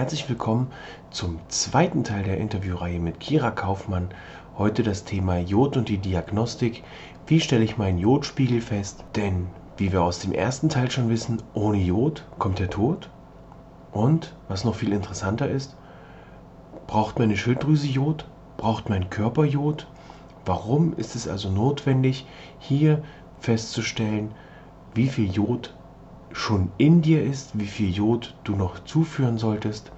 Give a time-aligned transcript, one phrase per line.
[0.00, 0.68] herzlich willkommen
[1.10, 4.08] zum zweiten Teil der Interviewreihe mit Kira Kaufmann.
[4.56, 6.84] Heute das Thema Jod und die Diagnostik.
[7.26, 9.04] Wie stelle ich meinen Jodspiegel fest?
[9.14, 13.10] Denn, wie wir aus dem ersten Teil schon wissen, ohne Jod kommt der Tod.
[13.92, 15.76] Und, was noch viel interessanter ist,
[16.86, 18.24] braucht meine Schilddrüse Jod?
[18.56, 19.86] Braucht mein Körper Jod?
[20.46, 22.24] Warum ist es also notwendig,
[22.58, 23.02] hier
[23.38, 24.30] festzustellen,
[24.94, 25.74] wie viel Jod
[26.32, 29.92] schon in dir ist, wie viel Jod du noch zuführen solltest.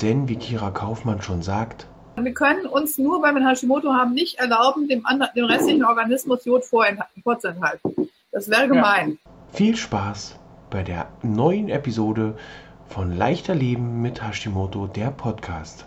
[0.00, 1.86] Denn, wie Kira Kaufmann schon sagt,
[2.16, 6.44] wir können uns nur, weil wir Hashimoto haben, nicht erlauben, dem, anderen, dem restlichen Organismus
[6.44, 8.10] Jod vorzuenthalten.
[8.32, 9.18] Das wäre gemein.
[9.24, 9.30] Ja.
[9.52, 10.38] Viel Spaß
[10.70, 12.36] bei der neuen Episode
[12.88, 15.86] von Leichter Leben mit Hashimoto, der Podcast.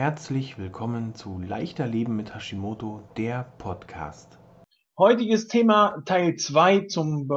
[0.00, 4.38] Herzlich willkommen zu Leichter Leben mit Hashimoto, der Podcast.
[4.96, 7.34] Heutiges Thema Teil 2 zum äh,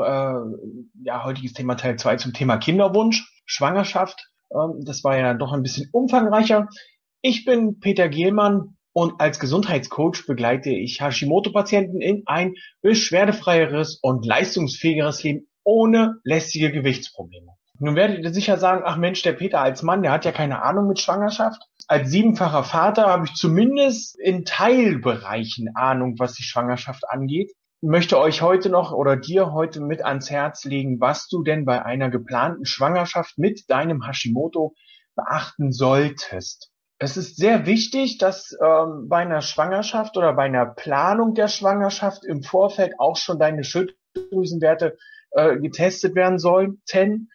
[1.03, 4.29] ja, heutiges Thema Teil 2 zum Thema Kinderwunsch, Schwangerschaft.
[4.49, 6.69] Ähm, das war ja doch ein bisschen umfangreicher.
[7.21, 15.21] Ich bin Peter Gehlmann und als Gesundheitscoach begleite ich Hashimoto-Patienten in ein beschwerdefreieres und leistungsfähigeres
[15.21, 17.57] Leben ohne lästige Gewichtsprobleme.
[17.83, 20.63] Nun werdet ihr sicher sagen, ach Mensch, der Peter als Mann, der hat ja keine
[20.63, 27.09] Ahnung mit Schwangerschaft als siebenfacher Vater habe ich zumindest in Teilbereichen Ahnung, was die Schwangerschaft
[27.09, 27.51] angeht.
[27.81, 31.65] Ich möchte euch heute noch oder dir heute mit ans Herz legen, was du denn
[31.65, 34.73] bei einer geplanten Schwangerschaft mit deinem Hashimoto
[35.15, 36.69] beachten solltest.
[36.99, 42.23] Es ist sehr wichtig, dass ähm, bei einer Schwangerschaft oder bei einer Planung der Schwangerschaft
[42.23, 44.97] im Vorfeld auch schon deine Schilddrüsenwerte
[45.31, 47.29] äh, getestet werden sollten.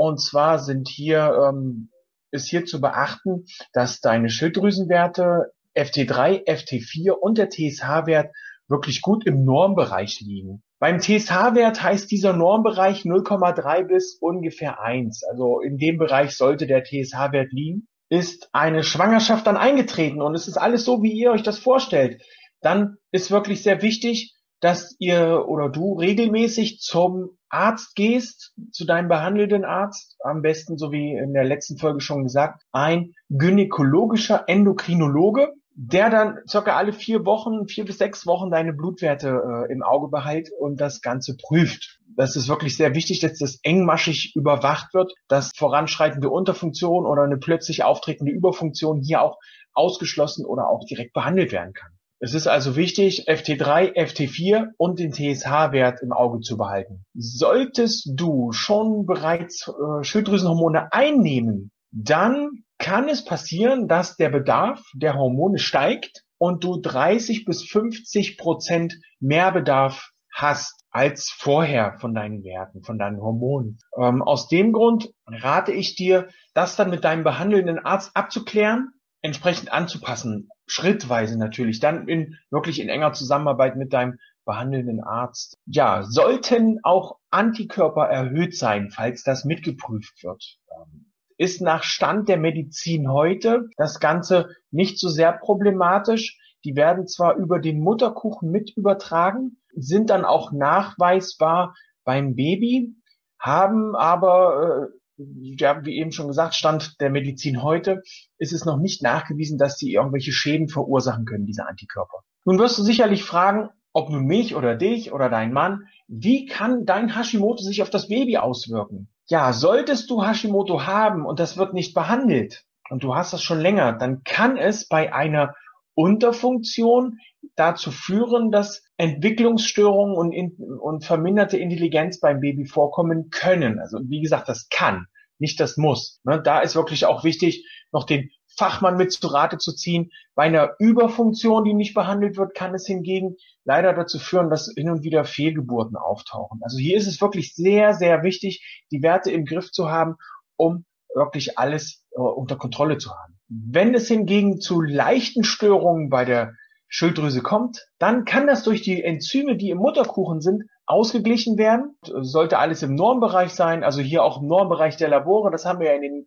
[0.00, 1.90] Und zwar sind hier ähm,
[2.30, 8.34] ist hier zu beachten, dass deine Schilddrüsenwerte FT3, FT4 und der TSH-Wert
[8.66, 10.62] wirklich gut im Normbereich liegen.
[10.78, 15.22] Beim TSH-Wert heißt dieser Normbereich 0,3 bis ungefähr 1.
[15.24, 17.86] Also in dem Bereich sollte der TSH-Wert liegen.
[18.08, 22.22] Ist eine Schwangerschaft dann eingetreten und es ist alles so, wie ihr euch das vorstellt,
[22.62, 29.08] dann ist wirklich sehr wichtig, dass ihr oder du regelmäßig zum Arzt gehst, zu deinem
[29.08, 35.52] behandelnden Arzt, am besten, so wie in der letzten Folge schon gesagt, ein gynäkologischer Endokrinologe,
[35.74, 40.08] der dann circa alle vier Wochen, vier bis sechs Wochen deine Blutwerte äh, im Auge
[40.08, 42.00] behält und das Ganze prüft.
[42.16, 47.38] Das ist wirklich sehr wichtig, dass das engmaschig überwacht wird, dass voranschreitende Unterfunktion oder eine
[47.38, 49.38] plötzlich auftretende Überfunktion hier auch
[49.72, 51.92] ausgeschlossen oder auch direkt behandelt werden kann.
[52.22, 57.06] Es ist also wichtig, FT3, FT4 und den TSH-Wert im Auge zu behalten.
[57.14, 65.14] Solltest du schon bereits äh, Schilddrüsenhormone einnehmen, dann kann es passieren, dass der Bedarf der
[65.14, 72.44] Hormone steigt und du 30 bis 50 Prozent mehr Bedarf hast als vorher von deinen
[72.44, 73.78] Werten, von deinen Hormonen.
[73.98, 78.90] Ähm, aus dem Grund rate ich dir, das dann mit deinem behandelnden Arzt abzuklären
[79.22, 85.58] entsprechend anzupassen, schrittweise natürlich, dann in wirklich in enger Zusammenarbeit mit deinem behandelnden Arzt.
[85.66, 90.58] Ja, sollten auch Antikörper erhöht sein, falls das mitgeprüft wird.
[90.70, 96.38] Ähm, ist nach Stand der Medizin heute das Ganze nicht so sehr problematisch.
[96.64, 102.94] Die werden zwar über den Mutterkuchen mit übertragen, sind dann auch nachweisbar beim Baby,
[103.38, 104.99] haben aber äh,
[105.40, 108.02] ja, wie eben schon gesagt, Stand der Medizin heute,
[108.38, 112.18] ist es noch nicht nachgewiesen, dass sie irgendwelche Schäden verursachen können, diese Antikörper.
[112.44, 116.84] Nun wirst du sicherlich fragen, ob nun mich oder dich oder dein Mann, wie kann
[116.86, 119.08] dein Hashimoto sich auf das Baby auswirken?
[119.26, 123.60] Ja, solltest du Hashimoto haben und das wird nicht behandelt und du hast das schon
[123.60, 125.54] länger, dann kann es bei einer
[126.00, 127.18] Unterfunktion
[127.56, 133.78] dazu führen, dass Entwicklungsstörungen und, in, und verminderte Intelligenz beim Baby vorkommen können.
[133.78, 135.06] Also wie gesagt, das kann,
[135.38, 136.20] nicht das muss.
[136.24, 140.10] Ne, da ist wirklich auch wichtig, noch den Fachmann mit zu Rate zu ziehen.
[140.34, 144.88] Bei einer Überfunktion, die nicht behandelt wird, kann es hingegen leider dazu führen, dass hin
[144.88, 146.60] und wieder Fehlgeburten auftauchen.
[146.62, 150.16] Also hier ist es wirklich sehr, sehr wichtig, die Werte im Griff zu haben,
[150.56, 153.39] um wirklich alles äh, unter Kontrolle zu haben.
[153.52, 156.54] Wenn es hingegen zu leichten Störungen bei der
[156.86, 161.96] Schilddrüse kommt, dann kann das durch die Enzyme, die im Mutterkuchen sind, ausgeglichen werden.
[162.02, 165.50] Sollte alles im Normbereich sein, also hier auch im Normbereich der Labore.
[165.50, 166.26] Das haben wir ja in den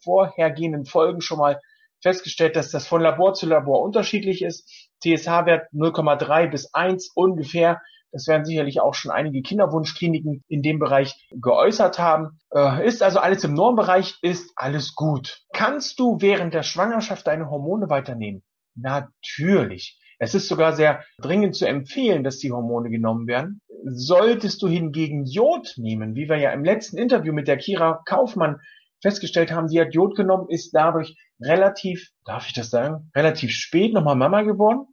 [0.00, 1.60] vorhergehenden Folgen schon mal
[2.02, 4.90] festgestellt, dass das von Labor zu Labor unterschiedlich ist.
[5.02, 7.80] TSH-Wert 0,3 bis 1 ungefähr.
[8.12, 12.38] Das werden sicherlich auch schon einige Kinderwunschkliniken in dem Bereich geäußert haben.
[12.54, 15.42] Äh, ist also alles im Normbereich, ist alles gut.
[15.52, 18.42] Kannst du während der Schwangerschaft deine Hormone weiternehmen?
[18.74, 19.98] Natürlich.
[20.18, 23.60] Es ist sogar sehr dringend zu empfehlen, dass die Hormone genommen werden.
[23.84, 28.60] Solltest du hingegen Jod nehmen, wie wir ja im letzten Interview mit der Kira Kaufmann
[29.00, 33.92] festgestellt haben, die hat Jod genommen, ist dadurch relativ, darf ich das sagen, relativ spät
[33.92, 34.86] nochmal Mama geworden.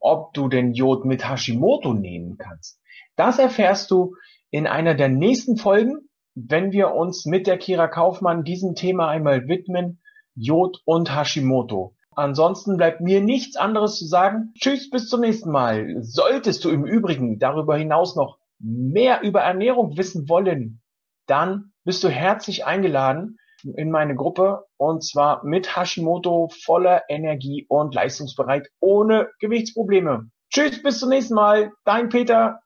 [0.00, 2.80] Ob du denn Jod mit Hashimoto nehmen kannst,
[3.16, 4.16] das erfährst du
[4.50, 9.48] in einer der nächsten Folgen, wenn wir uns mit der Kira Kaufmann diesem Thema einmal
[9.48, 10.00] widmen,
[10.34, 11.94] Jod und Hashimoto.
[12.14, 14.52] Ansonsten bleibt mir nichts anderes zu sagen.
[14.58, 15.96] Tschüss, bis zum nächsten Mal.
[16.00, 20.80] Solltest du im Übrigen darüber hinaus noch mehr über Ernährung wissen wollen,
[21.26, 27.94] dann bist du herzlich eingeladen in meine Gruppe und zwar mit Hashimoto voller Energie und
[27.94, 30.30] leistungsbereit ohne Gewichtsprobleme.
[30.50, 31.72] Tschüss, bis zum nächsten Mal.
[31.84, 32.60] Dein Peter.